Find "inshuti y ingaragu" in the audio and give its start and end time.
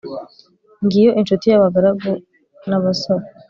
1.19-2.11